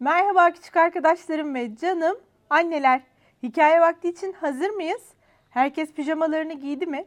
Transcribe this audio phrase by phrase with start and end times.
[0.00, 2.16] Merhaba küçük arkadaşlarım ve canım
[2.50, 3.02] anneler.
[3.42, 5.12] Hikaye vakti için hazır mıyız?
[5.50, 7.04] Herkes pijamalarını giydi mi?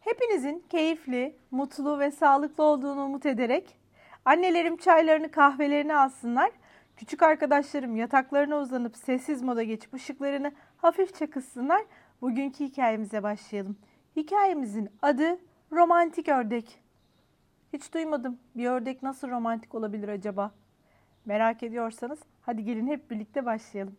[0.00, 3.76] Hepinizin keyifli, mutlu ve sağlıklı olduğunu umut ederek
[4.24, 6.50] annelerim çaylarını kahvelerini alsınlar.
[6.96, 11.82] Küçük arkadaşlarım yataklarına uzanıp sessiz moda geçip ışıklarını hafifçe kıssınlar.
[12.22, 13.76] Bugünkü hikayemize başlayalım.
[14.16, 15.38] Hikayemizin adı
[15.72, 16.82] Romantik Ördek.
[17.72, 18.38] Hiç duymadım.
[18.56, 20.52] Bir ördek nasıl romantik olabilir acaba?
[21.26, 23.96] Merak ediyorsanız hadi gelin hep birlikte başlayalım.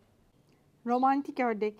[0.86, 1.74] Romantik ördek.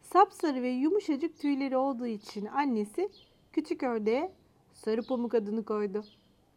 [0.00, 3.08] Sapsarı ve yumuşacık tüyleri olduğu için annesi
[3.52, 4.32] küçük ördeğe
[4.72, 6.04] Sarı Pamuk adını koydu.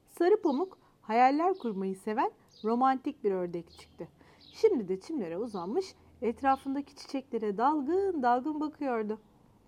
[0.08, 2.31] Sarı Pamuk hayaller kurmayı seven
[2.64, 4.08] romantik bir ördek çıktı.
[4.53, 5.86] Şimdi de çimlere uzanmış
[6.22, 9.20] etrafındaki çiçeklere dalgın dalgın bakıyordu.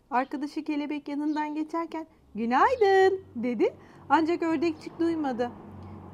[0.09, 3.75] Arkadaşı kelebek yanından geçerken günaydın dedi
[4.09, 5.51] ancak ördekçik duymadı.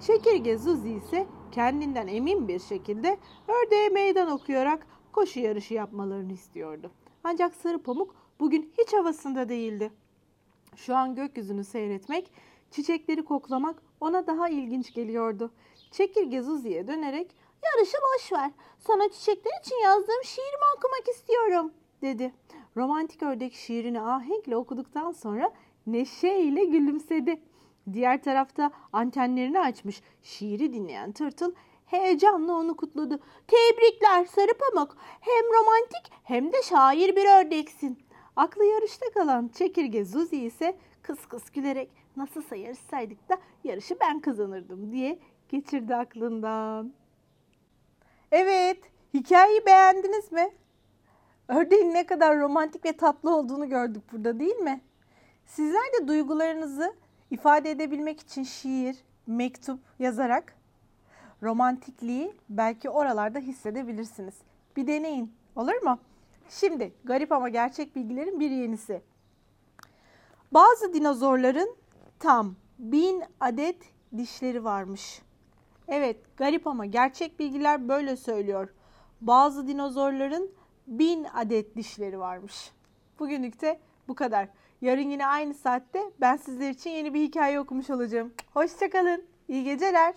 [0.08, 3.18] Çekirge Zuzi ise kendinden emin bir şekilde
[3.48, 6.92] ördeğe meydan okuyarak koşu yarışı yapmalarını istiyordu.
[7.24, 9.92] Ancak Sarı Pamuk bugün hiç havasında değildi.
[10.76, 12.32] Şu an gökyüzünü seyretmek,
[12.72, 15.52] çiçekleri koklamak ona daha ilginç geliyordu.
[15.92, 18.52] Çekirge Zuzi'ye dönerek yarışı boş ver.
[18.80, 22.34] Sana çiçekler için yazdığım şiirimi okumak istiyorum dedi.
[22.78, 25.54] Romantik ördek şiirini ahenkle okuduktan sonra
[25.88, 27.42] neşeyle gülümsedi.
[27.94, 31.54] Diğer tarafta antenlerini açmış şiiri dinleyen tırtıl
[31.86, 33.20] heyecanla onu kutladı.
[33.48, 34.98] Tebrikler Sarı Pamuk.
[35.22, 38.00] Hem romantik hem de şair bir ördeksin.
[38.36, 44.92] Aklı yarışta kalan çekirge Zuzi ise kıs kıs gülerek nasılsa yarışsaydık da yarışı ben kazanırdım
[44.92, 46.94] diye geçirdi aklından.
[48.32, 48.78] Evet,
[49.14, 50.50] hikayeyi beğendiniz mi?
[51.48, 54.82] Ördeğin ne kadar romantik ve tatlı olduğunu gördük burada değil mi?
[55.46, 56.94] Sizler de duygularınızı
[57.34, 58.96] ifade edebilmek için şiir,
[59.28, 60.56] mektup yazarak
[61.44, 64.34] romantikliği belki oralarda hissedebilirsiniz.
[64.76, 66.00] Bir deneyin, olur mu?
[66.50, 69.02] Şimdi garip ama gerçek bilgilerin bir yenisi.
[70.52, 71.76] Bazı dinozorların
[72.20, 73.78] tam bin adet
[74.18, 75.22] dişleri varmış.
[75.88, 78.74] Evet, garip ama gerçek bilgiler böyle söylüyor.
[79.22, 80.52] Bazı dinozorların
[80.88, 82.72] bin adet dişleri varmış.
[83.20, 84.48] Bugünlük de bu kadar.
[84.82, 88.34] Yarın yine aynı saatte ben sizler için yeni bir hikaye okumuş olacağım.
[88.54, 89.24] Hoşçakalın.
[89.48, 90.14] İyi geceler.